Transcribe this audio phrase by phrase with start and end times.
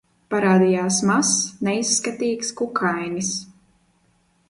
[0.33, 3.33] Parādījās mazs, neizskatīgs kukainis.